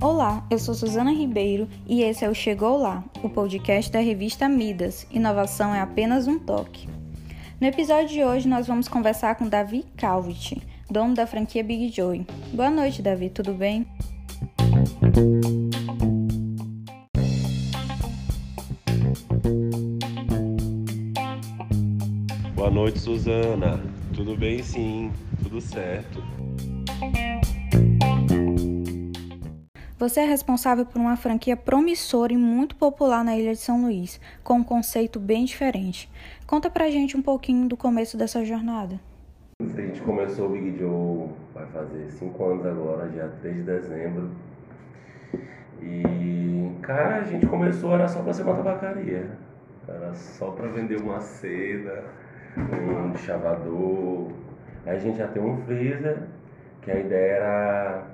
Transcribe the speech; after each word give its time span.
Olá, 0.00 0.46
eu 0.50 0.58
sou 0.58 0.74
Suzana 0.74 1.12
Ribeiro 1.12 1.68
e 1.86 2.02
esse 2.02 2.24
é 2.24 2.28
o 2.28 2.34
Chegou 2.34 2.76
Lá, 2.76 3.02
o 3.22 3.28
podcast 3.28 3.90
da 3.90 4.00
revista 4.00 4.48
Midas. 4.48 5.06
Inovação 5.10 5.74
é 5.74 5.80
apenas 5.80 6.26
um 6.26 6.38
toque. 6.38 6.88
No 7.60 7.66
episódio 7.66 8.08
de 8.08 8.24
hoje 8.24 8.48
nós 8.48 8.66
vamos 8.66 8.88
conversar 8.88 9.36
com 9.36 9.48
Davi 9.48 9.84
Calvit, 9.96 10.60
dono 10.90 11.14
da 11.14 11.26
franquia 11.26 11.62
Big 11.64 11.90
Joy. 11.94 12.26
Boa 12.52 12.70
noite, 12.70 13.00
Davi, 13.00 13.30
tudo 13.30 13.54
bem? 13.54 13.86
Boa 22.54 22.70
noite, 22.70 22.98
Suzana. 22.98 23.80
Tudo 24.14 24.36
bem, 24.36 24.62
sim, 24.62 25.10
tudo 25.44 25.60
certo. 25.60 26.22
Você 29.98 30.20
é 30.20 30.24
responsável 30.24 30.84
por 30.84 30.98
uma 30.98 31.16
franquia 31.16 31.56
promissora 31.56 32.32
e 32.32 32.36
muito 32.36 32.74
popular 32.76 33.24
na 33.24 33.36
Ilha 33.36 33.52
de 33.52 33.60
São 33.60 33.82
Luís, 33.82 34.20
com 34.42 34.54
um 34.54 34.64
conceito 34.64 35.20
bem 35.20 35.44
diferente. 35.44 36.10
Conta 36.46 36.68
pra 36.68 36.90
gente 36.90 37.16
um 37.16 37.22
pouquinho 37.22 37.68
do 37.68 37.76
começo 37.76 38.16
dessa 38.16 38.44
jornada. 38.44 38.98
A 39.60 39.80
gente 39.80 40.00
começou 40.00 40.46
o 40.46 40.50
Big 40.50 40.76
Joe, 40.78 41.28
vai 41.54 41.66
fazer 41.66 42.10
5 42.10 42.44
anos 42.44 42.66
agora, 42.66 43.08
dia 43.08 43.28
3 43.40 43.56
de 43.56 43.62
dezembro. 43.62 44.30
E, 45.80 46.72
cara, 46.82 47.18
a 47.18 47.24
gente 47.24 47.46
começou, 47.46 47.94
era 47.94 48.08
só 48.08 48.20
pra 48.22 48.32
ser 48.32 48.42
uma 48.42 48.56
tabacaria. 48.56 49.38
Era 49.86 50.14
só 50.14 50.50
pra 50.50 50.66
vender 50.68 51.00
uma 51.00 51.20
seda, 51.20 52.04
um 52.56 53.16
chavador. 53.16 54.32
A 54.94 54.98
gente 54.98 55.18
já 55.18 55.26
tem 55.26 55.42
um 55.42 55.56
freezer, 55.62 56.18
que 56.80 56.88
a 56.88 57.00
ideia 57.00 57.32
era 57.32 58.06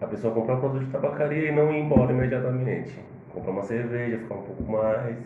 a 0.00 0.06
pessoa 0.06 0.34
comprar 0.34 0.56
produto 0.56 0.84
de 0.84 0.90
tabacaria 0.90 1.50
e 1.50 1.54
não 1.54 1.72
ir 1.72 1.78
embora 1.78 2.12
imediatamente. 2.12 2.98
Comprar 3.32 3.52
uma 3.52 3.62
cerveja, 3.62 4.18
ficar 4.18 4.34
um 4.34 4.42
pouco 4.42 4.64
mais, 4.64 5.16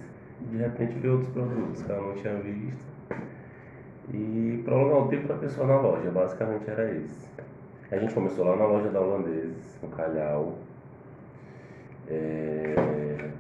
de 0.51 0.57
repente 0.59 0.99
ver 0.99 1.09
outros 1.09 1.31
produtos 1.31 1.83
que 1.83 1.91
ela 1.91 2.07
não 2.07 2.15
tinha 2.15 2.35
visto. 2.35 2.87
E 4.13 4.61
prolongar 4.67 5.07
o 5.07 5.09
tempo 5.09 5.29
da 5.29 5.35
pessoa 5.35 5.67
na 5.67 5.81
loja, 5.81 6.11
basicamente 6.11 6.69
era 6.69 6.91
esse. 6.93 7.29
A 7.91 7.97
gente 7.97 8.13
começou 8.13 8.45
lá 8.45 8.55
na 8.57 8.67
loja 8.67 8.91
da 8.91 9.01
Holandeses, 9.01 9.79
no 9.83 9.89
Calhau, 9.89 10.59
é, 12.07 13.31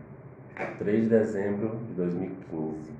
3 0.78 1.02
de 1.02 1.08
dezembro 1.10 1.76
de 1.86 1.92
2015. 1.92 2.98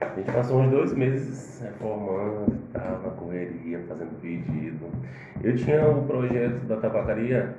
A 0.00 0.14
gente 0.14 0.32
passou 0.32 0.60
uns 0.60 0.70
dois 0.70 0.94
meses 0.94 1.60
reformando 1.60 2.54
e 2.54 2.72
tal, 2.72 3.00
correria, 3.70 3.84
fazendo 3.86 4.20
pedido. 4.20 4.90
Eu 5.42 5.56
tinha 5.56 5.88
o 5.88 6.06
projeto 6.06 6.66
da 6.66 6.76
tabacaria 6.76 7.54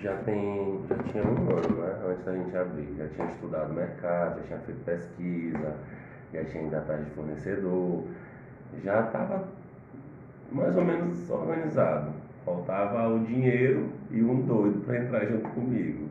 já 0.00 0.16
tem 0.18 0.80
já 0.88 0.96
tinha 0.98 1.24
um 1.24 1.50
ano, 1.50 1.80
né? 1.80 1.96
Antes 2.08 2.24
da 2.24 2.32
gente 2.32 2.56
abrir. 2.56 2.94
Já 2.98 3.06
tinha 3.08 3.26
estudado 3.28 3.72
mercado, 3.72 4.40
já 4.40 4.46
tinha 4.46 4.58
feito 4.60 4.84
pesquisa, 4.84 5.74
já 6.32 6.44
tinha 6.44 6.64
ido 6.64 6.76
atrás 6.76 7.04
de 7.04 7.10
fornecedor, 7.12 8.04
já 8.82 9.00
estava 9.06 9.48
mais 10.50 10.76
ou 10.76 10.84
menos 10.84 11.30
organizado. 11.30 12.10
Faltava 12.44 13.08
o 13.08 13.20
dinheiro 13.20 13.90
e 14.10 14.20
um 14.20 14.40
doido 14.42 14.84
para 14.84 14.98
entrar 14.98 15.24
junto 15.26 15.48
comigo. 15.50 16.08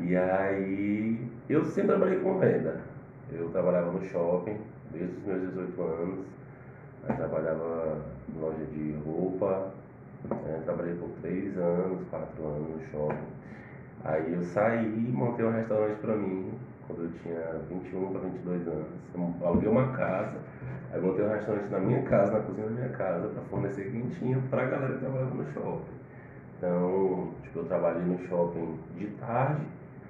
E 0.00 0.16
aí 0.16 1.28
eu 1.48 1.62
sempre 1.64 1.88
trabalhei 1.88 2.20
com 2.20 2.38
venda. 2.38 2.80
Eu 3.30 3.50
trabalhava 3.50 3.92
no 3.92 4.02
shopping 4.02 4.56
desde 4.90 5.14
os 5.18 5.24
meus 5.24 5.40
18 5.50 5.82
anos. 5.82 6.26
Eu 7.08 7.16
trabalhava 7.16 7.99
de 8.80 8.92
roupa, 9.04 9.72
é, 10.46 10.60
trabalhei 10.64 10.94
por 10.94 11.08
três 11.20 11.56
anos, 11.56 12.00
quatro 12.10 12.46
anos 12.46 12.68
no 12.68 12.80
shopping. 12.90 13.40
Aí 14.04 14.32
eu 14.32 14.42
saí 14.42 14.86
e 14.86 15.12
montei 15.12 15.44
um 15.44 15.52
restaurante 15.52 15.98
para 16.00 16.16
mim 16.16 16.52
quando 16.86 17.04
eu 17.04 17.10
tinha 17.22 17.60
21 17.68 18.12
para 18.12 18.20
22 18.20 18.68
anos. 18.68 18.86
Eu 19.14 19.46
aluguei 19.46 19.68
uma 19.68 19.88
casa, 19.92 20.38
aí 20.92 21.00
montei 21.00 21.24
um 21.24 21.30
restaurante 21.30 21.70
na 21.70 21.78
minha 21.78 22.02
casa, 22.02 22.32
na 22.32 22.40
cozinha 22.40 22.66
da 22.66 22.72
minha 22.72 22.88
casa, 22.90 23.28
para 23.28 23.42
fornecer 23.44 23.90
quentinha 23.90 24.42
para 24.50 24.62
a 24.62 24.66
galera 24.66 24.94
que 24.94 25.00
trabalhava 25.00 25.34
no 25.34 25.52
shopping. 25.52 26.00
Então, 26.58 27.30
tipo, 27.42 27.58
eu 27.60 27.64
trabalhei 27.64 28.02
no 28.02 28.18
shopping 28.26 28.78
de 28.98 29.06
tarde 29.18 29.62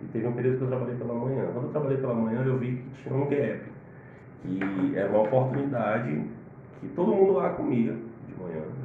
e 0.03 0.07
teve 0.07 0.27
um 0.27 0.33
período 0.33 0.59
que 0.59 0.65
eu 0.65 0.69
trabalhei 0.69 0.97
pela 0.97 1.15
manhã. 1.15 1.47
Quando 1.53 1.67
eu 1.67 1.71
trabalhei 1.71 1.99
pela 1.99 2.15
manhã, 2.15 2.43
eu 2.45 2.59
vi 2.59 2.77
que 2.77 3.03
tinha 3.03 3.15
um 3.15 3.29
gap, 3.29 3.61
que 4.43 4.97
era 4.97 5.09
uma 5.11 5.23
oportunidade 5.23 6.25
que 6.81 6.89
todo 6.89 7.13
mundo 7.13 7.35
lá 7.35 7.51
comia 7.51 7.95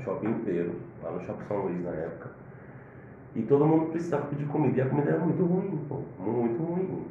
shopping 0.02 0.30
inteiro 0.30 0.74
lá 1.04 1.12
no 1.12 1.22
Shopping 1.22 1.46
São 1.48 1.58
Luís 1.64 1.84
na 1.84 1.92
época. 1.92 2.30
E 3.36 3.42
todo 3.44 3.66
mundo 3.66 3.92
precisava 3.92 4.28
pedir 4.28 4.46
comida. 4.48 4.78
E 4.78 4.82
a 4.82 4.86
comida 4.90 5.12
era 5.12 5.20
muito 5.20 5.44
ruim, 5.44 5.80
pô, 5.90 6.02
muito 6.20 6.64
ruim. 6.64 7.06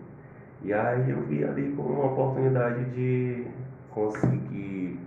E 0.62 0.72
aí 0.72 1.10
eu 1.10 1.20
vi 1.22 1.44
ali 1.44 1.72
como 1.76 1.90
uma 1.90 2.12
oportunidade 2.12 2.84
de 2.92 3.46
conseguir 3.90 4.98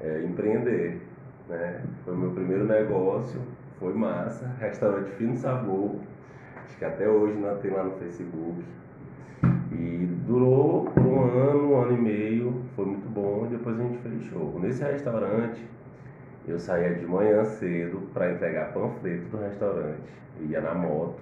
é, 0.00 0.22
empreender. 0.24 1.02
Né? 1.48 1.82
Foi 2.04 2.14
o 2.14 2.16
meu 2.16 2.30
primeiro 2.30 2.64
negócio, 2.66 3.40
foi 3.80 3.92
massa, 3.94 4.46
restaurante 4.60 5.10
Fino 5.12 5.36
Sabor, 5.36 5.96
acho 6.64 6.76
que 6.76 6.84
até 6.84 7.08
hoje 7.08 7.38
não 7.38 7.56
tem 7.56 7.72
lá 7.72 7.82
no 7.82 7.92
Facebook. 7.92 8.62
E 9.72 10.08
durou 10.26 10.88
um 10.96 11.20
ano, 11.22 11.72
um 11.72 11.82
ano 11.82 11.92
e 11.92 12.00
meio, 12.00 12.62
foi 12.76 12.86
muito 12.86 13.08
bom 13.08 13.46
e 13.46 13.56
depois 13.56 13.78
a 13.78 13.82
gente 13.82 13.98
fechou. 13.98 14.58
Nesse 14.60 14.84
restaurante 14.84 15.60
eu 16.50 16.58
saía 16.58 16.94
de 16.94 17.06
manhã 17.06 17.44
cedo 17.44 18.00
para 18.12 18.32
entregar 18.32 18.72
panfleto 18.72 19.24
do 19.28 19.36
restaurante. 19.38 20.00
Eu 20.40 20.46
ia 20.46 20.60
na 20.60 20.74
moto. 20.74 21.20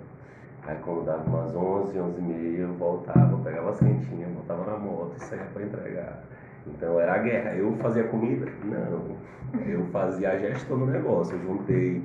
Aí 0.63 0.77
quando 0.83 1.05
dava 1.05 1.23
umas 1.29 1.55
11, 1.55 1.99
11 1.99 2.19
e 2.19 2.23
meia, 2.23 2.61
eu 2.63 2.73
voltava, 2.75 3.37
pegava 3.39 3.71
as 3.71 3.79
quentinhas, 3.79 4.33
voltava 4.33 4.71
na 4.71 4.79
moto 4.79 5.15
e 5.17 5.25
saía 5.25 5.45
para 5.53 5.63
entregar. 5.63 6.23
Então 6.67 7.01
era 7.01 7.15
a 7.15 7.19
guerra. 7.19 7.55
Eu 7.55 7.73
fazia 7.77 8.05
comida? 8.05 8.47
Não. 8.65 9.17
Eu 9.67 9.85
fazia 9.87 10.31
a 10.31 10.39
gestão 10.39 10.79
do 10.79 10.87
negócio. 10.87 11.37
Eu 11.37 11.43
juntei 11.43 12.03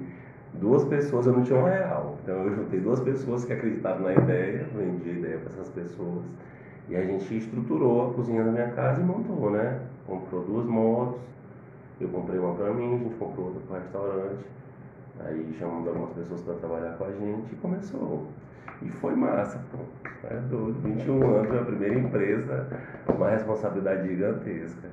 duas 0.53 0.83
pessoas, 0.85 1.25
eu 1.25 1.33
não 1.33 1.43
tinha 1.43 1.59
um 1.59 1.65
real. 1.65 2.17
Então 2.23 2.35
eu 2.43 2.55
juntei 2.55 2.79
duas 2.79 2.99
pessoas 2.99 3.45
que 3.45 3.53
acreditavam 3.53 4.03
na 4.03 4.13
ideia, 4.13 4.65
vendi 4.75 5.09
a 5.09 5.13
ideia 5.13 5.37
para 5.39 5.53
essas 5.53 5.69
pessoas. 5.69 6.23
E 6.89 6.95
a 6.95 7.03
gente 7.03 7.37
estruturou 7.37 8.09
a 8.09 8.13
cozinha 8.13 8.43
da 8.43 8.51
minha 8.51 8.69
casa 8.71 9.01
e 9.01 9.03
montou, 9.03 9.51
né? 9.51 9.79
Comprou 10.05 10.43
duas 10.43 10.65
motos, 10.65 11.21
eu 12.03 12.09
comprei 12.09 12.39
uma 12.39 12.55
para 12.55 12.73
mim, 12.73 12.95
a 12.95 12.97
gente 12.97 13.15
comprou 13.15 13.47
outra 13.47 13.61
para 13.67 13.77
o 13.77 13.79
restaurante. 13.79 14.45
Aí 15.19 15.55
chamamos 15.59 15.87
algumas 15.87 16.09
pessoas 16.11 16.41
para 16.41 16.53
trabalhar 16.55 16.97
com 16.97 17.05
a 17.05 17.11
gente 17.11 17.53
e 17.53 17.55
começou. 17.57 18.27
E 18.81 18.89
foi 18.89 19.15
massa, 19.15 19.59
pô. 19.71 19.77
É 20.27 20.35
doido. 20.49 20.79
21 20.81 21.35
anos, 21.35 21.61
a 21.61 21.65
primeira 21.65 21.99
empresa, 21.99 22.67
uma 23.07 23.29
responsabilidade 23.29 24.07
gigantesca. 24.07 24.89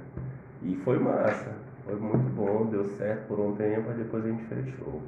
E 0.63 0.77
foi 0.85 0.99
massa. 0.99 1.53
Foi 1.85 1.97
muito 1.97 2.29
bom, 2.35 2.67
deu 2.67 2.85
certo 2.85 3.29
por 3.29 3.41
um 3.41 3.55
tempo, 3.57 3.91
e 3.91 3.95
depois 3.95 4.25
a 4.25 4.29
gente 4.29 4.45
fechou. 4.45 5.01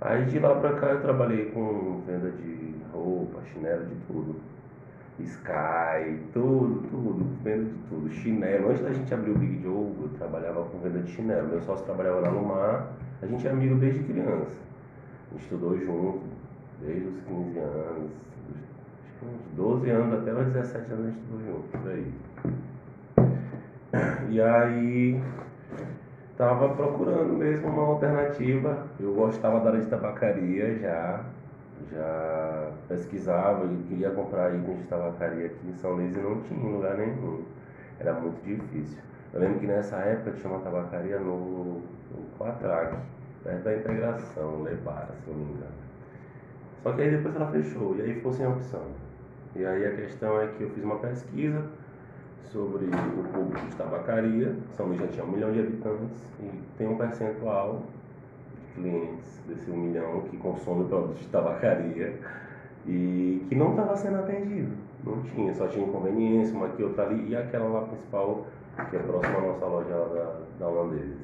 Aí 0.00 0.24
de 0.26 0.38
lá 0.38 0.54
pra 0.54 0.74
cá 0.74 0.88
eu 0.88 1.00
trabalhei 1.00 1.46
com 1.46 2.02
venda 2.06 2.30
de 2.30 2.74
roupa, 2.92 3.40
chinelo, 3.52 3.86
de 3.86 3.94
tudo. 4.06 4.36
Sky, 5.18 6.18
tudo, 6.32 6.82
tudo, 6.90 7.24
venda 7.42 7.64
de 7.64 7.78
tudo. 7.88 8.10
Chinelo. 8.10 8.68
Antes 8.70 8.82
da 8.82 8.92
gente 8.92 9.14
abrir 9.14 9.30
o 9.30 9.38
Big 9.38 9.62
Joe, 9.62 9.94
eu 10.02 10.10
trabalhava 10.18 10.64
com 10.64 10.78
venda 10.78 10.98
de 10.98 11.10
chinelo. 11.10 11.48
Meu 11.48 11.62
sócio 11.62 11.86
trabalhava 11.86 12.20
lá 12.20 12.30
no 12.30 12.44
mar. 12.44 12.92
A 13.22 13.26
gente 13.26 13.46
é 13.46 13.50
amigo 13.50 13.76
desde 13.76 14.04
criança. 14.04 14.52
A 15.30 15.34
gente 15.34 15.42
estudou 15.44 15.78
junto, 15.78 16.20
desde 16.82 17.08
os 17.08 17.18
15 17.22 17.58
anos. 17.58 18.10
Acho 19.02 19.18
que 19.18 19.24
uns 19.24 19.56
12 19.56 19.90
anos 19.90 20.20
até 20.20 20.32
os 20.34 20.46
17 20.52 20.92
anos 20.92 21.06
a 21.06 21.08
gente 21.08 21.18
estudou 21.18 21.40
junto, 21.46 21.78
por 21.78 21.90
aí. 21.90 22.12
E 24.28 24.40
aí 24.40 25.22
tava 26.36 26.68
procurando 26.74 27.32
mesmo 27.32 27.68
uma 27.68 27.84
alternativa. 27.84 28.86
Eu 29.00 29.14
gostava 29.14 29.60
da 29.60 29.70
área 29.70 29.80
de 29.80 29.86
tabacaria 29.86 30.78
já 30.78 31.24
já 31.90 32.72
pesquisava 32.88 33.66
e 33.66 33.76
queria 33.88 34.10
comprar 34.10 34.54
itens 34.54 34.78
de 34.78 34.84
tabacaria 34.84 35.46
aqui 35.46 35.68
em 35.68 35.74
São 35.74 35.92
Luís 35.92 36.16
e 36.16 36.20
não 36.20 36.40
tinha 36.42 36.60
lugar 36.60 36.96
nenhum. 36.96 37.42
Era 37.98 38.12
muito 38.14 38.42
difícil. 38.44 38.98
Eu 39.32 39.40
lembro 39.40 39.60
que 39.60 39.66
nessa 39.66 39.96
época 39.96 40.32
tinha 40.32 40.52
uma 40.52 40.60
tabacaria 40.60 41.18
no, 41.18 41.80
no 41.80 42.38
Quatrac, 42.38 42.96
perto 43.42 43.64
da 43.64 43.76
integração, 43.76 44.62
Lebara, 44.62 45.14
se 45.24 45.30
não 45.30 45.36
me 45.36 45.44
engano. 45.52 45.86
Só 46.82 46.92
que 46.92 47.02
aí 47.02 47.10
depois 47.10 47.34
ela 47.34 47.50
fechou 47.50 47.96
e 47.96 48.02
aí 48.02 48.14
ficou 48.14 48.32
sem 48.32 48.46
opção. 48.46 48.84
E 49.54 49.64
aí 49.64 49.86
a 49.86 49.94
questão 49.94 50.40
é 50.40 50.46
que 50.48 50.62
eu 50.62 50.70
fiz 50.70 50.84
uma 50.84 50.98
pesquisa 50.98 51.64
sobre 52.44 52.86
o 52.86 53.24
público 53.32 53.66
de 53.66 53.76
tabacaria. 53.76 54.54
São 54.76 54.86
Luís 54.86 55.00
já 55.00 55.06
tinha 55.08 55.24
um 55.24 55.32
milhão 55.32 55.52
de 55.52 55.60
habitantes 55.60 56.22
e 56.40 56.50
tem 56.78 56.86
um 56.86 56.96
percentual 56.96 57.82
clientes 58.76 59.42
desse 59.48 59.70
um 59.70 59.76
milhão 59.76 60.20
que 60.22 60.36
consome 60.36 60.88
produtos 60.88 61.20
de 61.20 61.28
tabacaria 61.28 62.14
e 62.86 63.44
que 63.48 63.54
não 63.54 63.70
estava 63.70 63.96
sendo 63.96 64.18
atendido. 64.18 64.72
Não 65.04 65.22
tinha, 65.22 65.52
só 65.54 65.66
tinha 65.66 65.86
inconveniência, 65.86 66.54
uma 66.54 66.66
aqui, 66.66 66.82
outra 66.82 67.04
ali, 67.04 67.30
e 67.30 67.36
aquela 67.36 67.68
lá 67.68 67.82
principal, 67.82 68.46
que 68.90 68.96
é 68.96 68.98
próxima 69.00 69.38
à 69.38 69.40
nossa 69.40 69.66
loja 69.66 69.90
da, 69.90 70.40
da 70.58 70.68
Holandeses. 70.68 71.18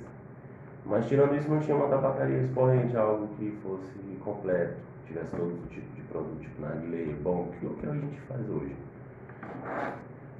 Mas 0.84 1.06
tirando 1.06 1.36
isso, 1.36 1.48
não 1.48 1.60
tinha 1.60 1.76
uma 1.76 1.88
tabacaria 1.88 2.38
expoente, 2.38 2.96
algo 2.96 3.28
que 3.36 3.56
fosse 3.62 4.02
completo, 4.24 4.76
tivesse 5.06 5.36
todo 5.36 5.68
tipo 5.68 5.94
de 5.94 6.02
produto, 6.02 6.40
tipo 6.40 6.62
narguilé, 6.62 7.14
bom, 7.22 7.48
que 7.58 7.66
é 7.66 7.68
o 7.68 7.74
que 7.74 7.86
a 7.86 7.92
gente 7.92 8.20
faz 8.22 8.48
hoje. 8.48 8.76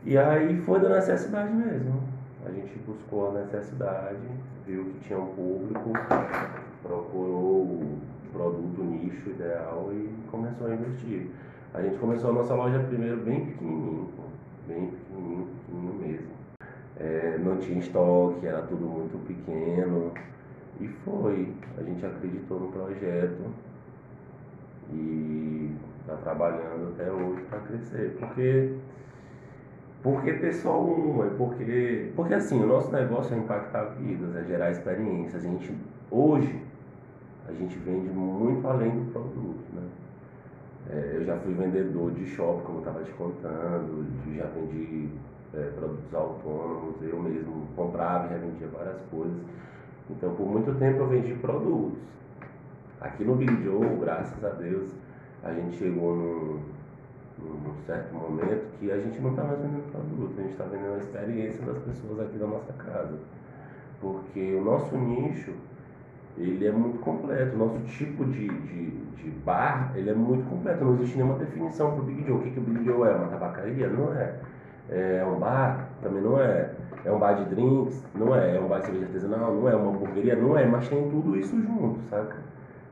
E 0.04 0.18
aí 0.18 0.56
foi 0.62 0.80
da 0.80 0.88
necessidade 0.88 1.52
mesmo. 1.52 2.02
A 2.44 2.50
gente 2.50 2.76
buscou 2.80 3.30
a 3.30 3.40
necessidade, 3.40 4.18
viu 4.66 4.84
que 4.84 5.00
tinha 5.06 5.18
um 5.18 5.26
público, 5.26 5.92
procurou 6.82 7.62
o 7.62 7.98
produto, 8.32 8.82
nicho 8.82 9.30
ideal 9.30 9.90
e 9.92 10.10
começou 10.30 10.66
a 10.66 10.74
investir. 10.74 11.30
A 11.74 11.80
gente 11.80 11.98
começou 11.98 12.30
a 12.30 12.32
nossa 12.34 12.54
loja 12.54 12.78
primeiro 12.80 13.18
bem 13.18 13.46
pequenininho, 13.46 14.08
bem 14.66 14.88
pequenininho, 14.88 15.46
pequenininho 15.46 15.94
mesmo. 15.94 16.32
É, 16.98 17.38
não 17.38 17.56
tinha 17.56 17.78
estoque, 17.78 18.46
era 18.46 18.62
tudo 18.62 18.84
muito 18.86 19.18
pequeno. 19.26 20.12
E 20.80 20.88
foi. 21.04 21.52
A 21.78 21.82
gente 21.82 22.04
acreditou 22.04 22.60
no 22.60 22.72
projeto 22.72 23.42
e 24.92 25.74
está 26.00 26.16
trabalhando 26.16 26.92
até 26.94 27.10
hoje 27.10 27.42
para 27.42 27.60
crescer. 27.60 28.16
Porque, 28.18 28.74
porque 30.02 30.32
ter 30.34 30.52
só 30.54 30.78
porque, 31.38 32.12
porque 32.14 32.34
assim, 32.34 32.62
o 32.62 32.66
nosso 32.66 32.92
negócio 32.92 33.34
é 33.34 33.38
impactar 33.38 33.84
vidas, 33.98 34.36
é 34.36 34.44
gerar 34.44 34.70
experiências. 34.70 35.42
A 35.42 35.48
gente, 35.48 35.74
hoje, 36.10 36.60
a 37.48 37.52
gente 37.52 37.76
vende 37.78 38.08
muito 38.08 38.66
além 38.66 38.90
do 38.90 39.12
produto, 39.12 39.64
né? 39.74 39.82
É, 40.90 41.16
eu 41.16 41.24
já 41.24 41.36
fui 41.38 41.54
vendedor 41.54 42.10
de 42.12 42.26
shopping, 42.26 42.64
como 42.64 42.78
eu 42.78 42.80
estava 42.80 43.04
te 43.04 43.12
contando, 43.12 44.04
já 44.34 44.46
vendi 44.46 45.08
é, 45.54 45.70
produtos 45.76 46.14
autônomos, 46.14 46.96
eu 47.02 47.22
mesmo 47.22 47.66
comprava 47.76 48.26
e 48.26 48.30
revendia 48.30 48.66
várias 48.68 49.00
coisas. 49.10 49.38
Então, 50.10 50.34
por 50.34 50.46
muito 50.46 50.76
tempo 50.78 50.98
eu 50.98 51.06
vendi 51.06 51.34
produtos. 51.34 51.98
Aqui 53.00 53.24
no 53.24 53.36
Big 53.36 53.62
Joe, 53.62 53.96
graças 54.00 54.44
a 54.44 54.50
Deus, 54.50 54.90
a 55.42 55.52
gente 55.52 55.76
chegou 55.76 56.16
num, 56.16 56.60
num 57.38 57.74
certo 57.86 58.14
momento 58.14 58.78
que 58.78 58.90
a 58.90 58.98
gente 58.98 59.20
não 59.20 59.30
está 59.30 59.44
mais 59.44 59.58
vendendo 59.60 59.90
produto, 59.90 60.34
a 60.38 60.42
gente 60.42 60.52
está 60.52 60.64
vendendo 60.64 60.94
a 60.94 60.98
experiência 60.98 61.64
das 61.64 61.78
pessoas 61.78 62.20
aqui 62.20 62.38
da 62.38 62.46
nossa 62.46 62.72
casa. 62.74 63.18
Porque 64.00 64.54
o 64.54 64.64
nosso 64.64 64.96
nicho, 64.96 65.52
ele 66.36 66.66
é 66.66 66.72
muito 66.72 66.98
completo. 67.00 67.54
O 67.54 67.58
nosso 67.58 67.78
tipo 67.80 68.24
de, 68.24 68.48
de, 68.48 68.90
de 68.90 69.30
bar, 69.44 69.92
ele 69.94 70.10
é 70.10 70.14
muito 70.14 70.48
completo. 70.48 70.84
Não 70.84 70.94
existe 70.94 71.16
nenhuma 71.16 71.38
definição 71.38 71.92
para 71.92 72.00
o 72.00 72.04
Big 72.04 72.24
Joe. 72.26 72.36
O 72.36 72.40
que, 72.40 72.50
que 72.50 72.58
o 72.58 72.62
Big 72.62 72.84
Joe 72.84 73.08
é? 73.08 73.12
Uma 73.12 73.28
tabacaria? 73.28 73.88
Não 73.88 74.12
é. 74.14 74.34
É 74.88 75.24
um 75.24 75.38
bar? 75.38 75.88
Também 76.02 76.22
não 76.22 76.40
é. 76.40 76.70
É 77.04 77.12
um 77.12 77.18
bar 77.18 77.34
de 77.34 77.44
drinks? 77.54 78.04
Não 78.14 78.34
é. 78.34 78.56
É 78.56 78.60
um 78.60 78.68
bar 78.68 78.80
de 78.80 78.86
cerveja 78.86 79.06
artesanal? 79.06 79.54
Não 79.54 79.68
é. 79.68 79.76
Uma 79.76 79.90
hamburgueria? 79.90 80.36
Não 80.36 80.56
é. 80.56 80.66
Mas 80.66 80.88
tem 80.88 81.10
tudo 81.10 81.36
isso 81.36 81.60
junto, 81.60 82.00
saca? 82.08 82.36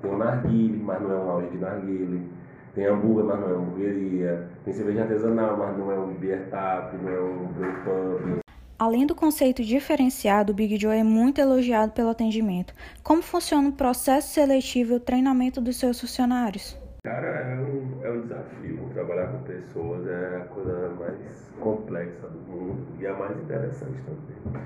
Tem 0.03 0.11
um 0.11 0.19
narguile, 0.19 0.83
mas 0.83 1.01
não 1.01 1.13
é 1.13 1.15
um 1.15 1.27
loja 1.27 1.49
de 1.49 1.59
narguile. 1.59 2.31
Tem 2.75 2.87
hambúrguer, 2.87 3.25
mas 3.25 3.41
não 3.41 3.49
é 3.49 3.53
hamburgueria. 3.53 4.49
Tem 4.65 4.73
cerveja 4.73 5.03
artesanal, 5.03 5.57
mas 5.57 5.77
não 5.77 5.91
é 5.91 5.99
um 5.99 6.15
beer 6.15 6.49
tap, 6.51 6.95
não 7.03 7.11
é 7.11 7.21
um 7.21 7.47
brew 7.49 7.73
pub. 7.85 8.50
Além 8.81 9.07
do 9.07 9.15
conceito 9.15 9.63
diferenciado, 9.63 10.53
o 10.53 10.55
Big 10.55 10.81
Joe 10.81 10.97
é 10.97 11.05
muito 11.05 11.39
elogiado 11.39 11.93
pelo 11.93 12.09
atendimento. 12.09 12.73
Como 13.03 13.21
funciona 13.21 13.69
o 13.69 13.73
processo 13.73 14.33
seletivo 14.33 14.95
e 14.95 14.97
o 14.97 15.01
treinamento 15.01 15.61
dos 15.61 15.79
seus 15.79 16.01
funcionários? 16.01 16.81
Cara, 17.05 17.27
é 17.27 17.61
um, 17.61 18.03
é 18.03 18.11
um 18.11 18.23
desafio. 18.23 18.89
Trabalhar 18.95 19.27
com 19.27 19.43
pessoas 19.43 20.07
é 20.07 20.37
a 20.37 20.45
coisa 20.47 20.89
mais 20.99 21.51
complexa 21.61 22.27
do 22.27 22.39
mundo 22.51 22.87
e 22.99 23.07
a 23.07 23.13
mais 23.13 23.39
interessante 23.39 24.01
também. 24.01 24.63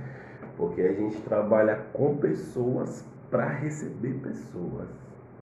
Porque 0.56 0.82
a 0.82 0.92
gente 0.92 1.20
trabalha 1.22 1.74
com 1.92 2.16
pessoas 2.16 3.04
para 3.32 3.48
receber 3.48 4.14
pessoas. 4.20 4.86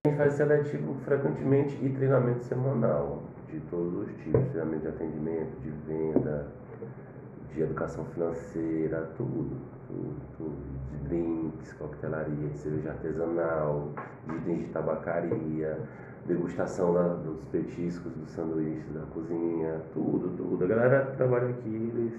A 0.03 0.09
gente 0.09 0.17
faz 0.17 0.33
seletivo 0.33 0.95
frequentemente 1.05 1.77
e 1.79 1.89
treinamento 1.89 2.43
semanal 2.45 3.21
de 3.51 3.59
todos 3.69 4.07
os 4.07 4.23
tipos, 4.23 4.41
treinamento 4.49 4.81
de 4.81 4.87
atendimento, 4.87 5.61
de 5.61 5.69
venda, 5.85 6.47
de 7.53 7.61
educação 7.61 8.05
financeira, 8.05 9.09
tudo, 9.15 9.57
tudo, 9.87 10.15
tudo. 10.37 10.55
De 10.91 11.07
drinks, 11.07 11.73
coquetelaria, 11.73 12.49
de 12.49 12.57
cerveja 12.57 12.89
artesanal, 12.89 13.89
de 14.27 14.35
itens 14.35 14.59
de 14.59 14.65
tabacaria, 14.67 15.79
degustação 16.25 16.93
da, 16.93 17.07
dos 17.09 17.43
petiscos, 17.45 18.11
dos 18.13 18.29
sanduíches 18.31 18.91
da 18.93 19.01
cozinha, 19.13 19.81
tudo, 19.93 20.35
tudo. 20.35 20.63
A 20.63 20.67
galera 20.67 21.05
que 21.05 21.17
trabalha 21.17 21.49
aqui, 21.49 21.91
eles, 21.93 22.13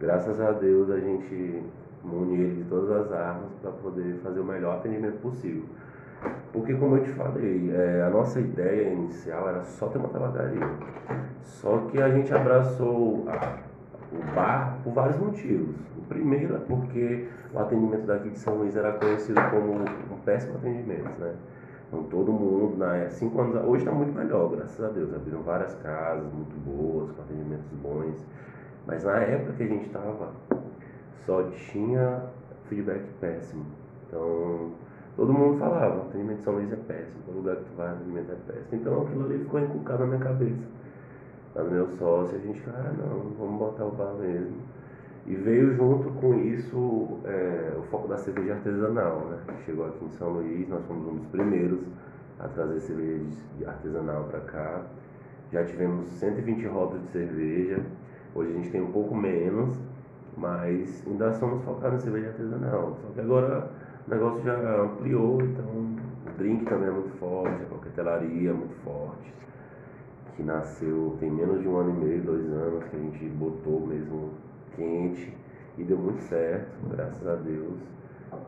graças 0.00 0.40
a 0.40 0.52
Deus, 0.52 0.90
a 0.90 0.98
gente 0.98 1.62
mune 2.02 2.34
eles 2.34 2.56
de 2.56 2.64
todas 2.64 2.90
as 2.90 3.12
armas 3.12 3.50
para 3.60 3.70
poder 3.70 4.14
fazer 4.22 4.40
o 4.40 4.44
melhor 4.44 4.78
atendimento 4.78 5.20
possível. 5.20 5.64
Porque, 6.52 6.74
como 6.74 6.96
eu 6.96 7.04
te 7.04 7.10
falei, 7.10 7.70
é, 7.74 8.02
a 8.02 8.10
nossa 8.10 8.40
ideia 8.40 8.92
inicial 8.92 9.48
era 9.48 9.62
só 9.62 9.88
ter 9.88 9.98
uma 9.98 10.08
tabacaria. 10.08 10.68
Só 11.42 11.78
que 11.90 12.00
a 12.00 12.08
gente 12.10 12.32
abraçou 12.32 13.24
a, 13.28 13.58
o 14.14 14.34
bar 14.34 14.78
por 14.84 14.92
vários 14.92 15.18
motivos. 15.18 15.74
O 15.96 16.02
primeiro 16.08 16.56
é 16.56 16.58
porque 16.58 17.28
o 17.52 17.58
atendimento 17.58 18.06
daqui 18.06 18.30
de 18.30 18.38
São 18.38 18.56
Luís 18.56 18.76
era 18.76 18.92
conhecido 18.92 19.40
como 19.50 19.72
um 19.74 20.18
péssimo 20.24 20.56
atendimento, 20.56 21.18
né? 21.18 21.34
Então 21.88 22.04
todo 22.04 22.32
mundo, 22.32 22.76
na 22.78 23.08
cinco 23.10 23.40
anos, 23.40 23.56
hoje 23.64 23.84
está 23.84 23.92
muito 23.92 24.16
melhor, 24.16 24.50
graças 24.50 24.82
a 24.84 24.88
Deus. 24.88 25.14
Abriram 25.14 25.42
várias 25.42 25.74
casas 25.76 26.32
muito 26.32 26.54
boas, 26.64 27.10
com 27.12 27.22
atendimentos 27.22 27.70
bons. 27.82 28.26
Mas 28.86 29.04
na 29.04 29.18
época 29.18 29.52
que 29.52 29.62
a 29.62 29.66
gente 29.66 29.86
estava, 29.86 30.30
só 31.26 31.42
tinha 31.50 32.22
feedback 32.68 33.04
péssimo. 33.20 33.64
Então 34.06 34.72
todo 35.16 35.32
mundo 35.32 35.58
falava, 35.58 35.98
o 35.98 36.02
atendimento 36.02 36.38
de 36.38 36.44
São 36.44 36.54
Luís 36.54 36.72
é 36.72 36.76
péssimo, 36.76 37.22
todo 37.26 37.36
lugar 37.36 37.56
que 37.56 37.64
tu 37.64 37.76
vai, 37.76 37.88
o 37.88 37.92
atendimento 37.92 38.32
é 38.32 38.52
péssimo. 38.52 38.80
Então 38.80 39.02
aquilo 39.02 39.24
ali 39.26 39.38
ficou 39.38 39.60
inculcado 39.60 40.00
na 40.00 40.06
minha 40.06 40.20
cabeça 40.20 40.81
no 41.60 41.70
meu 41.70 41.88
sócio, 41.98 42.36
a 42.36 42.40
gente, 42.40 42.60
cara, 42.60 42.92
não, 42.92 43.30
vamos 43.38 43.58
botar 43.58 43.84
o 43.84 43.90
bar 43.90 44.14
mesmo. 44.14 44.56
E 45.26 45.34
veio 45.36 45.74
junto 45.74 46.10
com 46.20 46.34
isso 46.34 47.18
é, 47.24 47.74
o 47.78 47.82
foco 47.82 48.08
da 48.08 48.16
cerveja 48.16 48.54
artesanal, 48.54 49.26
né? 49.26 49.38
Chegou 49.64 49.86
aqui 49.86 50.04
em 50.04 50.10
São 50.10 50.30
Luís, 50.30 50.68
nós 50.68 50.84
fomos 50.86 51.06
um 51.06 51.16
dos 51.16 51.26
primeiros 51.26 51.80
a 52.40 52.48
trazer 52.48 52.80
cerveja 52.80 53.24
artesanal 53.66 54.24
para 54.24 54.40
cá. 54.40 54.82
Já 55.52 55.64
tivemos 55.64 56.08
120 56.08 56.66
rodas 56.66 57.00
de 57.02 57.08
cerveja, 57.08 57.80
hoje 58.34 58.50
a 58.50 58.54
gente 58.54 58.70
tem 58.70 58.80
um 58.80 58.90
pouco 58.90 59.14
menos, 59.14 59.78
mas 60.36 61.06
ainda 61.06 61.32
somos 61.34 61.62
focados 61.62 62.00
em 62.00 62.04
cerveja 62.04 62.28
artesanal. 62.28 62.96
Só 63.00 63.08
que 63.12 63.20
agora 63.20 63.70
o 64.06 64.10
negócio 64.10 64.42
já 64.42 64.82
ampliou, 64.82 65.40
então 65.42 65.66
o 65.66 66.38
drink 66.38 66.64
também 66.64 66.88
é 66.88 66.92
muito 66.92 67.16
forte, 67.18 67.62
a 67.62 67.66
coquetelaria 67.66 68.50
é 68.50 68.52
muito 68.52 68.74
forte 68.82 69.32
que 70.36 70.42
nasceu 70.42 71.16
tem 71.20 71.30
menos 71.30 71.60
de 71.60 71.68
um 71.68 71.76
ano 71.76 71.90
e 71.90 72.04
meio, 72.04 72.22
dois 72.22 72.46
anos, 72.46 72.84
que 72.84 72.96
a 72.96 72.98
gente 72.98 73.24
botou 73.30 73.86
mesmo 73.86 74.30
quente 74.74 75.36
e 75.76 75.84
deu 75.84 75.98
muito 75.98 76.22
certo, 76.22 76.70
graças 76.90 77.26
a 77.26 77.34
Deus. 77.36 77.78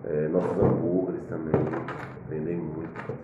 É, 0.05 0.29
nossos 0.29 0.57
hambúrgueres 0.63 1.23
também 1.29 1.53
vendem 2.29 2.57
muito. 2.57 3.19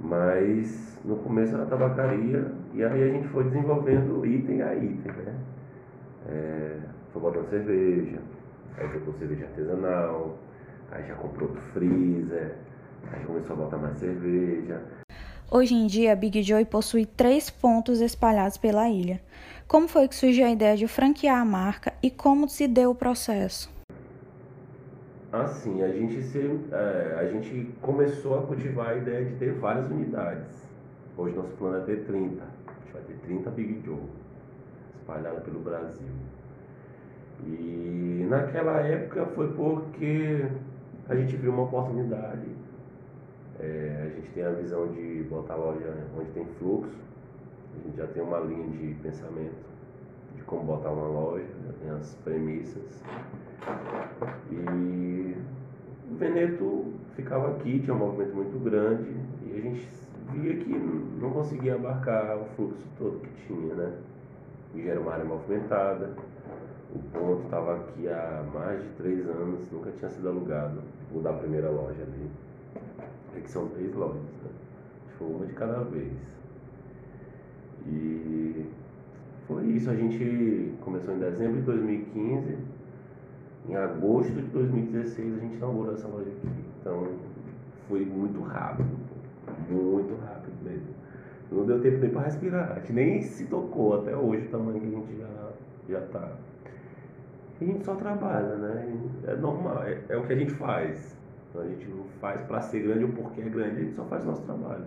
Mas 0.00 0.98
no 1.04 1.16
começo 1.16 1.54
era 1.54 1.66
tabacaria 1.66 2.52
e 2.74 2.82
aí 2.82 3.02
a 3.02 3.12
gente 3.12 3.28
foi 3.28 3.44
desenvolvendo 3.44 4.24
item 4.26 4.62
a 4.62 4.74
item, 4.74 5.12
né? 5.12 5.34
É, 6.26 6.78
foi 7.12 7.22
botando 7.22 7.48
cerveja, 7.48 8.18
aí 8.76 8.88
botou 8.88 9.14
cerveja 9.14 9.44
artesanal, 9.46 10.36
aí 10.90 11.06
já 11.06 11.14
comprou 11.14 11.48
outro 11.48 11.62
freezer, 11.72 12.56
aí 13.12 13.24
começou 13.24 13.54
a 13.54 13.58
botar 13.60 13.78
mais 13.78 13.96
cerveja. 13.98 14.80
Hoje 15.50 15.74
em 15.74 15.86
dia, 15.86 16.14
Big 16.14 16.42
Joy 16.42 16.66
possui 16.66 17.06
três 17.06 17.48
pontos 17.48 18.02
espalhados 18.02 18.58
pela 18.58 18.86
ilha. 18.90 19.18
Como 19.66 19.88
foi 19.88 20.06
que 20.06 20.14
surgiu 20.14 20.44
a 20.44 20.50
ideia 20.50 20.76
de 20.76 20.86
franquear 20.86 21.40
a 21.40 21.44
marca 21.44 21.94
e 22.02 22.10
como 22.10 22.46
se 22.46 22.68
deu 22.68 22.90
o 22.90 22.94
processo? 22.94 23.72
Assim, 25.32 25.82
a 25.82 25.88
gente, 25.88 26.22
se, 26.22 26.38
é, 26.70 27.16
a 27.18 27.24
gente 27.32 27.72
começou 27.80 28.38
a 28.38 28.42
cultivar 28.42 28.90
a 28.90 28.96
ideia 28.98 29.24
de 29.24 29.36
ter 29.36 29.54
várias 29.54 29.90
unidades. 29.90 30.68
Hoje 31.16 31.34
nosso 31.34 31.52
plano 31.52 31.78
é 31.78 31.80
ter 31.80 32.04
30. 32.04 32.42
A 32.42 32.72
gente 32.84 32.92
vai 32.92 33.02
ter 33.04 33.14
30 33.14 33.50
Big 33.52 33.80
Joe 33.86 34.00
espalhadas 35.00 35.42
pelo 35.44 35.60
Brasil. 35.60 36.12
E 37.46 38.26
naquela 38.28 38.80
época 38.80 39.24
foi 39.34 39.50
porque 39.54 40.44
a 41.08 41.16
gente 41.16 41.36
viu 41.36 41.52
uma 41.52 41.62
oportunidade 41.62 42.67
gente 44.28 44.34
tem 44.34 44.44
a 44.44 44.50
visão 44.50 44.86
de 44.88 45.26
botar 45.28 45.54
a 45.54 45.56
loja 45.56 45.94
onde 46.16 46.30
tem 46.32 46.44
fluxo, 46.58 46.96
a 47.74 47.86
gente 47.86 47.96
já 47.96 48.06
tem 48.08 48.22
uma 48.22 48.38
linha 48.40 48.68
de 48.68 48.94
pensamento 49.02 49.68
de 50.36 50.42
como 50.42 50.64
botar 50.64 50.90
uma 50.90 51.06
loja, 51.06 51.46
já 51.66 51.72
tem 51.80 51.90
as 51.90 52.14
premissas. 52.24 53.02
E 54.50 55.36
o 56.10 56.16
Veneto 56.16 56.92
ficava 57.14 57.48
aqui, 57.48 57.80
tinha 57.80 57.94
um 57.94 57.98
movimento 57.98 58.34
muito 58.34 58.58
grande 58.62 59.14
e 59.46 59.56
a 59.56 59.60
gente 59.60 59.88
via 60.32 60.56
que 60.56 60.70
não 61.20 61.30
conseguia 61.30 61.74
abarcar 61.74 62.38
o 62.38 62.44
fluxo 62.56 62.84
todo 62.98 63.20
que 63.20 63.46
tinha, 63.46 63.74
né? 63.74 63.92
E 64.74 64.86
era 64.86 65.00
uma 65.00 65.12
área 65.12 65.24
movimentada, 65.24 66.14
O 66.94 66.98
ponto 67.12 67.44
estava 67.44 67.76
aqui 67.76 68.08
há 68.08 68.44
mais 68.52 68.82
de 68.82 68.88
três 68.90 69.28
anos, 69.28 69.70
nunca 69.70 69.90
tinha 69.92 70.10
sido 70.10 70.28
alugado. 70.28 70.80
O 71.14 71.20
da 71.20 71.32
primeira 71.32 71.70
loja 71.70 72.02
ali. 72.02 72.30
Que 73.48 73.52
são 73.52 73.66
três 73.68 73.94
lojas, 73.94 74.20
né? 74.20 74.50
Foi 75.16 75.26
uma 75.26 75.46
de 75.46 75.54
cada 75.54 75.82
vez. 75.84 76.12
E 77.86 78.66
foi 79.46 79.64
isso, 79.68 79.88
a 79.88 79.94
gente 79.94 80.74
começou 80.82 81.14
em 81.14 81.18
dezembro 81.18 81.60
de 81.60 81.62
2015. 81.62 82.58
Em 83.66 83.74
agosto 83.74 84.32
de 84.34 84.42
2016 84.42 85.34
a 85.34 85.38
gente 85.38 85.56
inaugurou 85.56 85.94
essa 85.94 86.06
loja 86.08 86.28
aqui. 86.28 86.48
Então 86.78 87.08
foi 87.88 88.04
muito 88.04 88.38
rápido, 88.42 88.90
muito 89.70 90.14
rápido 90.26 90.62
mesmo. 90.62 90.88
Não 91.50 91.64
deu 91.64 91.80
tempo 91.80 92.00
nem 92.00 92.10
para 92.10 92.22
respirar, 92.24 92.72
a 92.72 92.80
gente 92.80 92.92
nem 92.92 93.22
se 93.22 93.46
tocou 93.46 93.98
até 93.98 94.14
hoje 94.14 94.46
o 94.46 94.50
tamanho 94.50 94.78
que 94.78 94.86
a 94.86 94.90
gente 94.90 95.16
já, 95.16 95.52
já 95.88 96.00
tá. 96.08 96.32
a 97.58 97.64
gente 97.64 97.82
só 97.82 97.94
trabalha, 97.94 98.56
né? 98.56 98.94
É 99.26 99.36
normal, 99.36 99.84
é, 99.84 100.02
é 100.10 100.18
o 100.18 100.26
que 100.26 100.34
a 100.34 100.36
gente 100.36 100.52
faz. 100.52 101.17
Então 101.48 101.62
a 101.62 101.66
gente 101.66 101.88
não 101.88 102.04
faz 102.20 102.40
para 102.42 102.60
ser 102.60 102.80
grande 102.80 103.04
ou 103.04 103.10
porque 103.10 103.40
é 103.40 103.48
grande, 103.48 103.76
a 103.76 103.84
gente 103.84 103.94
só 103.94 104.04
faz 104.04 104.24
o 104.24 104.26
nosso 104.26 104.42
trabalho. 104.42 104.84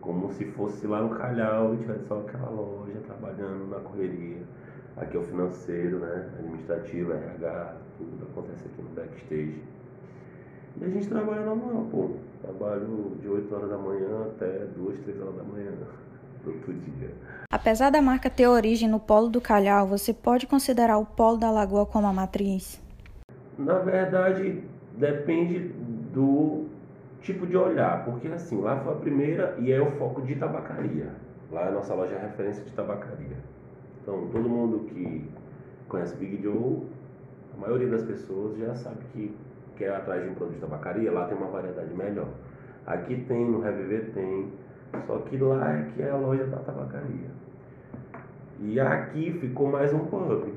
Como 0.00 0.32
se 0.32 0.44
fosse 0.46 0.86
lá 0.86 1.02
no 1.02 1.10
Calhau 1.16 1.74
e 1.74 1.78
tivesse 1.78 2.06
só 2.06 2.20
aquela 2.20 2.50
loja 2.50 3.00
trabalhando 3.06 3.68
na 3.68 3.80
correria. 3.80 4.42
Aqui 4.96 5.16
é 5.16 5.20
o 5.20 5.22
financeiro, 5.22 5.98
né? 6.00 6.28
Administrativo, 6.38 7.12
RH, 7.12 7.76
tudo 7.98 8.26
acontece 8.30 8.64
aqui 8.66 8.82
no 8.82 8.88
backstage. 8.90 9.62
E 10.80 10.84
a 10.84 10.88
gente 10.88 11.08
trabalha 11.08 11.44
normal, 11.44 11.86
pô. 11.90 12.10
Trabalho 12.42 13.16
de 13.20 13.28
8 13.28 13.54
horas 13.54 13.70
da 13.70 13.78
manhã 13.78 14.26
até 14.26 14.66
2, 14.76 15.00
3 15.00 15.20
horas 15.20 15.36
da 15.36 15.42
manhã, 15.42 15.72
dia. 16.98 17.10
Apesar 17.50 17.90
da 17.90 18.00
marca 18.00 18.30
ter 18.30 18.46
origem 18.46 18.88
no 18.88 19.00
Polo 19.00 19.28
do 19.28 19.40
Calhau, 19.40 19.86
você 19.86 20.12
pode 20.12 20.46
considerar 20.46 20.98
o 20.98 21.06
Polo 21.06 21.36
da 21.36 21.50
Lagoa 21.50 21.86
como 21.86 22.06
a 22.06 22.12
matriz? 22.12 22.80
Na 23.58 23.78
verdade, 23.78 24.62
depende 24.98 25.60
do 26.12 26.66
tipo 27.22 27.46
de 27.46 27.56
olhar, 27.56 28.04
porque 28.04 28.28
assim, 28.28 28.60
lá 28.60 28.76
foi 28.80 28.92
a 28.92 28.96
primeira 28.96 29.56
e 29.58 29.72
é 29.72 29.80
o 29.80 29.90
foco 29.92 30.22
de 30.22 30.34
tabacaria. 30.34 31.08
Lá 31.50 31.62
é 31.62 31.68
a 31.68 31.70
nossa 31.70 31.94
loja 31.94 32.14
é 32.14 32.20
referência 32.20 32.64
de 32.64 32.72
tabacaria. 32.72 33.36
Então, 34.02 34.28
todo 34.32 34.48
mundo 34.48 34.86
que 34.86 35.28
conhece 35.88 36.16
Big 36.16 36.42
Joe, 36.42 36.82
a 37.56 37.60
maioria 37.60 37.88
das 37.88 38.02
pessoas 38.02 38.56
já 38.58 38.74
sabe 38.74 38.98
que 39.12 39.34
quer 39.76 39.94
atrás 39.94 40.22
de 40.22 40.30
um 40.30 40.34
produto 40.34 40.56
de 40.56 40.60
tabacaria, 40.60 41.10
lá 41.12 41.26
tem 41.26 41.36
uma 41.36 41.48
variedade 41.48 41.94
melhor. 41.94 42.28
Aqui 42.86 43.24
tem, 43.28 43.48
no 43.48 43.60
Reviver 43.60 44.10
tem, 44.12 44.52
só 45.06 45.18
que 45.18 45.36
lá 45.38 45.78
é 45.78 45.82
que 45.94 46.02
é 46.02 46.10
a 46.10 46.16
loja 46.16 46.44
da 46.46 46.58
tabacaria. 46.58 47.30
E 48.60 48.80
aqui 48.80 49.32
ficou 49.40 49.70
mais 49.70 49.92
um 49.92 50.00
pub, 50.06 50.52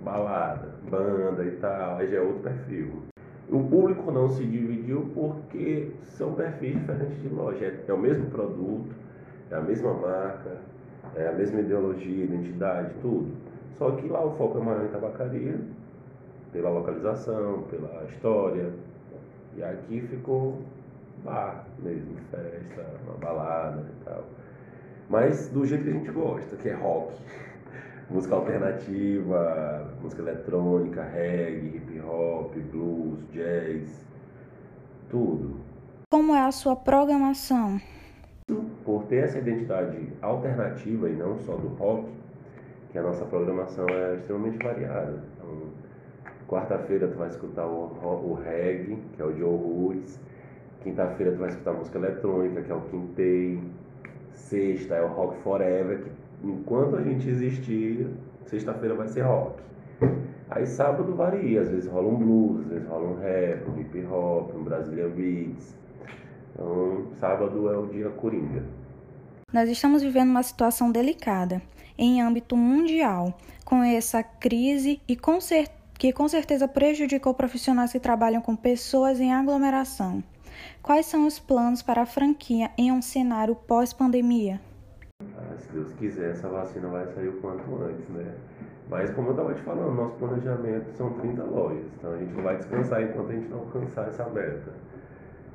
balada, 0.00 0.74
banda 0.90 1.44
e 1.44 1.52
tal, 1.52 1.98
aí 1.98 2.08
já 2.08 2.18
é 2.18 2.20
outro 2.20 2.42
perfil. 2.42 3.06
O 3.50 3.62
público 3.62 4.10
não 4.10 4.28
se 4.28 4.44
dividiu 4.44 5.08
porque 5.14 5.92
são 6.02 6.34
perfis 6.34 6.74
diferentes 6.74 7.22
de 7.22 7.28
loja. 7.28 7.64
É, 7.64 7.84
é 7.86 7.92
o 7.92 7.98
mesmo 7.98 8.28
produto, 8.30 8.94
é 9.50 9.54
a 9.54 9.60
mesma 9.60 9.94
marca, 9.94 10.56
é 11.14 11.28
a 11.28 11.32
mesma 11.32 11.60
ideologia, 11.60 12.24
identidade, 12.24 12.92
tudo. 13.00 13.32
Só 13.78 13.92
que 13.92 14.08
lá 14.08 14.24
o 14.24 14.32
foco 14.32 14.58
é 14.58 14.62
maior 14.62 14.84
em 14.84 14.88
tabacaria, 14.88 15.60
pela 16.52 16.70
localização, 16.70 17.62
pela 17.70 18.04
história. 18.04 18.70
E 19.56 19.62
aqui 19.62 20.00
ficou 20.00 20.58
bar 21.24 21.66
mesmo, 21.82 22.16
festa, 22.30 22.84
uma 23.04 23.16
balada 23.18 23.84
e 23.88 24.04
tal. 24.04 24.24
Mas 25.08 25.48
do 25.50 25.64
jeito 25.64 25.84
que 25.84 25.90
a 25.90 25.92
gente 25.92 26.10
gosta, 26.10 26.56
que 26.56 26.68
é 26.68 26.74
rock. 26.74 27.12
música 28.10 28.34
alternativa, 28.34 29.88
música 30.02 30.22
eletrônica, 30.22 31.02
reggae, 31.02 31.76
hip 31.76 31.85
hop, 32.00 32.54
blues, 32.70 33.26
jazz, 33.32 34.06
tudo. 35.08 35.56
Como 36.10 36.34
é 36.34 36.40
a 36.40 36.52
sua 36.52 36.76
programação? 36.76 37.80
Por 38.84 39.04
ter 39.04 39.24
essa 39.24 39.38
identidade 39.38 40.12
alternativa 40.22 41.10
e 41.10 41.12
não 41.14 41.36
só 41.38 41.56
do 41.56 41.68
rock, 41.68 42.08
que 42.92 42.98
a 42.98 43.02
nossa 43.02 43.24
programação 43.24 43.86
é 43.88 44.14
extremamente 44.16 44.64
variada. 44.64 45.22
Então, 45.34 45.72
quarta-feira 46.48 47.08
tu 47.08 47.18
vai 47.18 47.28
escutar 47.28 47.66
o, 47.66 47.90
o 48.02 48.34
reggae, 48.34 48.96
que 49.14 49.20
é 49.20 49.24
o 49.24 49.36
Joe 49.36 49.56
Roots. 49.56 50.20
Quinta-feira 50.82 51.32
tu 51.32 51.38
vai 51.38 51.48
escutar 51.48 51.72
música 51.72 51.98
eletrônica, 51.98 52.62
que 52.62 52.70
é 52.70 52.74
o 52.74 52.80
Quintei. 52.82 53.60
Sexta 54.32 54.94
é 54.94 55.02
o 55.02 55.08
Rock 55.08 55.36
Forever, 55.42 56.04
que 56.04 56.10
enquanto 56.46 56.96
a 56.96 57.02
gente 57.02 57.28
existir, 57.28 58.06
sexta-feira 58.44 58.94
vai 58.94 59.08
ser 59.08 59.22
rock. 59.22 59.60
Aí 60.50 60.66
sábado 60.66 61.14
varia, 61.14 61.62
às 61.62 61.70
vezes 61.70 61.90
rola 61.90 62.08
um 62.08 62.16
blues, 62.16 62.60
às 62.60 62.66
vezes 62.68 62.88
rola 62.88 63.08
um 63.08 63.18
rap, 63.18 63.68
um 63.68 63.80
hip 63.80 64.06
hop, 64.06 64.54
um 64.54 64.62
Brazilian 64.62 65.10
Beats. 65.10 65.74
Então, 66.52 67.06
sábado 67.18 67.68
é 67.70 67.76
o 67.76 67.86
dia 67.86 68.08
coringa. 68.10 68.62
Nós 69.52 69.68
estamos 69.68 70.02
vivendo 70.02 70.30
uma 70.30 70.42
situação 70.42 70.90
delicada 70.92 71.60
em 71.98 72.22
âmbito 72.22 72.56
mundial, 72.56 73.36
com 73.64 73.82
essa 73.82 74.22
crise 74.22 75.00
e 75.08 75.16
com 75.16 75.38
que 75.98 76.12
com 76.12 76.28
certeza 76.28 76.68
prejudicou 76.68 77.34
profissionais 77.34 77.92
que 77.92 77.98
trabalham 77.98 78.40
com 78.40 78.54
pessoas 78.54 79.20
em 79.20 79.32
aglomeração. 79.32 80.22
Quais 80.82 81.06
são 81.06 81.26
os 81.26 81.38
planos 81.38 81.82
para 81.82 82.02
a 82.02 82.06
franquia 82.06 82.70
em 82.78 82.92
um 82.92 83.02
cenário 83.02 83.54
pós-pandemia? 83.54 84.60
se 85.58 85.72
Deus 85.72 85.92
quiser, 85.94 86.32
essa 86.32 86.48
vacina 86.48 86.88
vai 86.88 87.06
sair 87.14 87.28
o 87.28 87.40
quanto 87.40 87.82
antes, 87.82 88.08
né? 88.10 88.34
Mas 88.88 89.10
como 89.10 89.28
eu 89.28 89.30
estava 89.32 89.52
te 89.52 89.62
falando, 89.62 89.94
nosso 89.94 90.14
planejamento 90.16 90.92
são 90.92 91.12
30 91.14 91.42
lojas, 91.42 91.84
então 91.98 92.12
a 92.12 92.16
gente 92.18 92.32
não 92.34 92.42
vai 92.44 92.56
descansar 92.56 93.02
enquanto 93.02 93.30
a 93.30 93.32
gente 93.32 93.48
não 93.48 93.58
alcançar 93.58 94.08
essa 94.08 94.28
meta. 94.28 94.72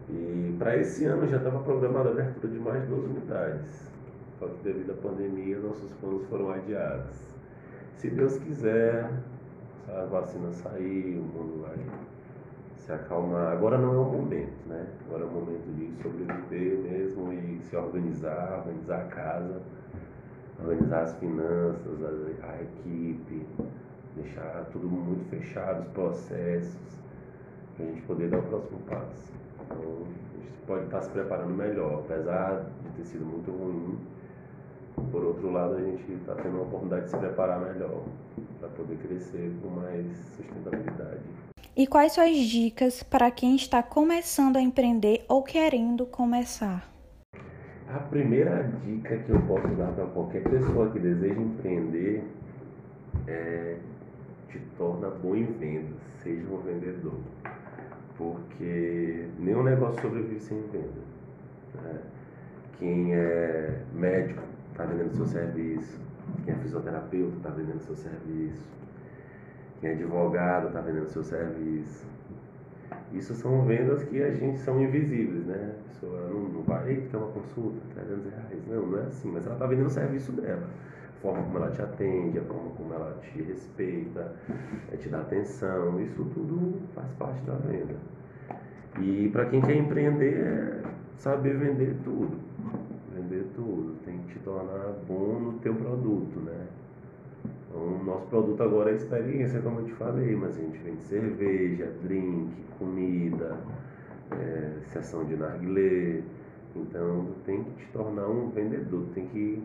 E 0.09 0.55
para 0.59 0.75
esse 0.75 1.05
ano 1.05 1.25
já 1.27 1.37
estava 1.37 1.59
programada 1.59 2.09
a 2.09 2.11
abertura 2.11 2.51
de 2.51 2.59
mais 2.59 2.83
12 2.87 3.05
unidades, 3.05 3.89
só 4.37 4.47
que 4.47 4.63
devido 4.63 4.91
à 4.91 4.95
pandemia 4.95 5.59
nossos 5.59 5.93
planos 5.93 6.25
foram 6.25 6.51
adiados. 6.51 7.15
Se 7.95 8.09
Deus 8.09 8.37
quiser, 8.39 9.09
a 9.87 10.05
vacina 10.05 10.51
sair, 10.51 11.17
o 11.17 11.21
mundo 11.21 11.61
vai 11.61 11.77
se 12.79 12.91
acalmar. 12.91 13.53
Agora 13.53 13.77
não 13.77 13.93
é 13.93 13.97
o 13.97 14.03
momento, 14.03 14.67
né? 14.67 14.87
Agora 15.05 15.23
é 15.23 15.27
o 15.27 15.31
momento 15.31 15.73
de 15.77 16.03
sobreviver 16.03 16.79
mesmo 16.79 17.31
e 17.31 17.61
se 17.61 17.75
organizar, 17.77 18.57
organizar 18.57 19.01
a 19.01 19.05
casa 19.05 19.61
organizar 20.63 21.01
as 21.03 21.15
finanças, 21.15 22.03
a, 22.03 22.47
a 22.47 22.61
equipe, 22.61 23.45
deixar 24.15 24.65
tudo 24.71 24.87
muito 24.87 25.29
fechado, 25.29 25.81
os 25.81 25.87
processos, 25.89 26.99
para 27.75 27.85
a 27.85 27.89
gente 27.89 28.01
poder 28.03 28.29
dar 28.29 28.39
o 28.39 28.43
próximo 28.43 28.79
passo. 28.89 29.33
Então, 29.65 29.77
a 29.77 30.37
gente 30.37 30.65
pode 30.67 30.85
estar 30.85 31.01
se 31.01 31.09
preparando 31.09 31.53
melhor, 31.53 32.03
apesar 32.05 32.65
de 32.83 32.89
ter 32.97 33.05
sido 33.05 33.25
muito 33.25 33.51
ruim. 33.51 33.99
Por 35.11 35.23
outro 35.23 35.51
lado, 35.51 35.75
a 35.75 35.81
gente 35.81 36.11
está 36.13 36.35
tendo 36.35 36.55
uma 36.55 36.63
oportunidade 36.63 37.05
de 37.05 37.11
se 37.11 37.17
preparar 37.17 37.59
melhor 37.59 38.03
para 38.59 38.69
poder 38.69 38.97
crescer 38.97 39.51
com 39.61 39.69
mais 39.69 40.05
sustentabilidade. 40.35 41.21
E 41.75 41.87
quais 41.87 42.11
são 42.11 42.23
as 42.23 42.35
dicas 42.35 43.01
para 43.01 43.31
quem 43.31 43.55
está 43.55 43.81
começando 43.81 44.57
a 44.57 44.61
empreender 44.61 45.23
ou 45.29 45.41
querendo 45.41 46.05
começar? 46.05 46.90
A 47.93 47.99
primeira 47.99 48.63
dica 48.85 49.17
que 49.17 49.29
eu 49.29 49.41
posso 49.41 49.67
dar 49.75 49.91
para 49.91 50.05
qualquer 50.05 50.43
pessoa 50.43 50.89
que 50.91 50.99
deseja 50.99 51.41
empreender 51.41 52.23
é 53.27 53.77
te 54.47 54.59
torna 54.77 55.09
bom 55.09 55.35
em 55.35 55.45
vendas, 55.45 55.99
seja 56.23 56.47
um 56.47 56.61
vendedor. 56.61 57.19
Porque 58.17 59.27
nenhum 59.37 59.63
negócio 59.63 60.01
sobrevive 60.01 60.39
sem 60.39 60.61
venda. 60.69 61.01
Né? 61.83 61.99
Quem 62.79 63.13
é 63.13 63.81
médico 63.93 64.41
está 64.71 64.85
vendendo 64.85 65.13
seu 65.13 65.25
serviço, 65.25 65.99
quem 66.45 66.53
é 66.53 66.57
fisioterapeuta 66.59 67.35
está 67.35 67.49
vendendo 67.49 67.81
seu 67.81 67.95
serviço, 67.97 68.65
quem 69.81 69.89
é 69.89 69.93
advogado 69.93 70.67
está 70.67 70.79
vendendo 70.79 71.09
seu 71.09 71.23
serviço, 71.23 72.05
isso 73.13 73.33
são 73.33 73.63
vendas 73.63 74.03
que 74.03 74.21
a 74.21 74.31
gente 74.31 74.59
são 74.59 74.81
invisíveis, 74.81 75.45
né? 75.45 75.75
A 75.79 75.89
pessoa 75.89 76.29
não, 76.29 76.41
não 76.43 76.61
vai, 76.63 77.07
quer 77.09 77.17
uma 77.17 77.27
consulta, 77.27 77.77
300 77.93 78.31
reais. 78.31 78.67
Não, 78.67 78.85
não 78.87 78.99
é 78.99 79.03
assim, 79.03 79.31
mas 79.31 79.45
ela 79.45 79.55
está 79.55 79.67
vendendo 79.67 79.87
o 79.87 79.89
serviço 79.89 80.31
dela. 80.31 80.67
A 81.17 81.21
forma 81.21 81.43
como 81.43 81.57
ela 81.57 81.71
te 81.71 81.81
atende, 81.81 82.39
a 82.39 82.43
forma 82.43 82.69
como 82.71 82.93
ela 82.93 83.19
te 83.21 83.41
respeita, 83.41 84.33
é, 84.91 84.97
te 84.97 85.09
dá 85.09 85.21
atenção, 85.21 86.01
isso 86.01 86.23
tudo 86.33 86.81
faz 86.95 87.11
parte 87.13 87.41
da 87.41 87.55
venda. 87.55 87.95
E 88.99 89.29
para 89.29 89.45
quem 89.45 89.61
quer 89.61 89.75
empreender, 89.75 90.33
é 90.33 90.81
saber 91.17 91.57
vender 91.57 91.95
tudo. 92.03 92.37
Vender 93.13 93.45
tudo. 93.55 93.95
Tem 94.03 94.17
que 94.19 94.33
te 94.33 94.39
tornar 94.39 94.93
bom 95.07 95.39
no 95.39 95.53
teu 95.59 95.75
produto, 95.75 96.39
né? 96.39 96.67
Então, 97.71 98.03
nosso 98.03 98.27
produto 98.27 98.61
agora 98.61 98.91
é 98.91 98.95
experiência, 98.95 99.61
como 99.61 99.79
eu 99.79 99.85
te 99.85 99.93
falei, 99.93 100.35
mas 100.35 100.57
a 100.57 100.61
gente 100.61 100.77
vende 100.79 101.01
cerveja, 101.03 101.89
drink, 102.03 102.51
comida, 102.77 103.57
é, 104.31 104.73
sessão 104.91 105.23
de 105.23 105.37
narguilé. 105.37 106.21
Então, 106.75 107.27
tem 107.45 107.63
que 107.63 107.71
te 107.85 107.91
tornar 107.93 108.27
um 108.27 108.49
vendedor, 108.49 109.05
tem 109.13 109.25
que 109.27 109.63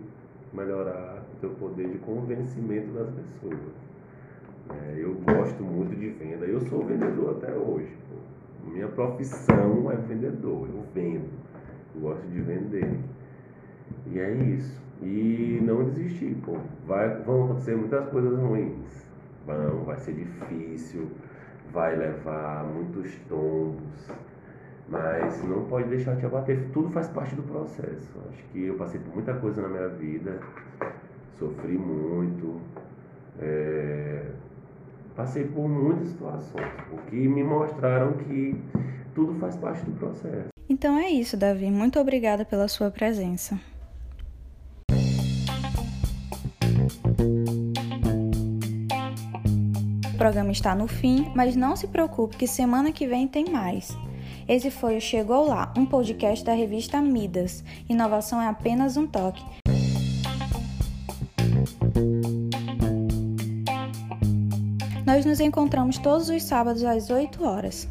melhorar 0.52 1.24
o 1.34 1.40
teu 1.40 1.50
poder 1.50 1.88
de 1.88 1.98
convencimento 1.98 2.92
das 2.92 3.08
pessoas. 3.10 3.58
É, 4.70 4.94
eu 4.98 5.14
gosto 5.14 5.62
muito 5.64 5.96
de 5.96 6.10
venda. 6.10 6.46
Eu 6.46 6.60
sou 6.60 6.84
vendedor 6.84 7.36
até 7.36 7.52
hoje. 7.54 7.92
Pô. 8.08 8.70
Minha 8.70 8.88
profissão 8.88 9.90
é 9.90 9.96
vendedor. 9.96 10.68
Eu 10.68 10.84
vendo. 10.94 11.28
Eu 11.94 12.00
gosto 12.02 12.26
de 12.28 12.40
vender. 12.40 12.98
E 14.06 14.18
é 14.18 14.32
isso. 14.32 14.80
E 15.02 15.60
não 15.62 15.84
desistir, 15.84 16.36
pô. 16.44 16.56
Vai, 16.86 17.08
vão 17.22 17.44
acontecer 17.44 17.76
muitas 17.76 18.08
coisas 18.08 18.38
ruins. 18.38 19.06
Vão, 19.46 19.84
vai 19.84 19.98
ser 19.98 20.14
difícil, 20.14 21.08
vai 21.72 21.96
levar 21.96 22.64
muitos 22.64 23.14
tombos. 23.28 24.10
Mas 24.88 25.42
não 25.44 25.64
pode 25.64 25.88
deixar 25.88 26.16
te 26.16 26.24
abater. 26.26 26.68
Tudo 26.72 26.90
faz 26.90 27.08
parte 27.08 27.34
do 27.34 27.42
processo. 27.42 28.08
Acho 28.30 28.42
que 28.52 28.64
eu 28.64 28.74
passei 28.76 29.00
por 29.00 29.14
muita 29.14 29.34
coisa 29.34 29.60
na 29.62 29.68
minha 29.68 29.88
vida. 29.88 30.38
Sofri 31.38 31.76
muito. 31.76 32.60
É... 33.40 34.30
Passei 35.16 35.44
por 35.44 35.68
muitas 35.68 36.08
situações. 36.08 36.70
porque 36.88 37.16
me 37.16 37.42
mostraram 37.42 38.12
que 38.12 38.56
tudo 39.14 39.34
faz 39.40 39.56
parte 39.56 39.84
do 39.84 39.92
processo. 39.98 40.48
Então 40.68 40.96
é 40.98 41.08
isso, 41.08 41.36
Davi. 41.36 41.70
Muito 41.70 41.98
obrigada 41.98 42.44
pela 42.44 42.68
sua 42.68 42.90
presença. 42.90 43.58
O 50.16 50.18
programa 50.18 50.50
está 50.50 50.74
no 50.74 50.88
fim, 50.88 51.30
mas 51.34 51.54
não 51.54 51.76
se 51.76 51.86
preocupe 51.86 52.38
que 52.38 52.46
semana 52.46 52.90
que 52.90 53.06
vem 53.06 53.28
tem 53.28 53.50
mais. 53.50 53.94
Esse 54.48 54.70
foi 54.70 54.96
o 54.96 55.00
Chegou 55.00 55.46
Lá, 55.46 55.74
um 55.76 55.84
podcast 55.84 56.42
da 56.42 56.54
revista 56.54 57.02
Midas. 57.02 57.62
Inovação 57.86 58.40
é 58.40 58.48
apenas 58.48 58.96
um 58.96 59.06
toque. 59.06 59.44
Nós 65.04 65.26
nos 65.26 65.38
encontramos 65.38 65.98
todos 65.98 66.30
os 66.30 66.42
sábados 66.44 66.82
às 66.82 67.10
8 67.10 67.44
horas. 67.44 67.86